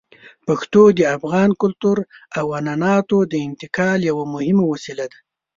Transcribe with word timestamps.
پښتو 0.47 0.81
د 0.97 0.99
افغان 1.17 1.49
کلتور 1.61 1.97
او 2.39 2.45
عنعناتو 2.59 3.17
د 3.31 3.33
انتقال 3.47 3.99
یوه 4.09 4.23
مهمه 4.33 4.63
وسیله 4.73 5.05
ده. 5.11 5.17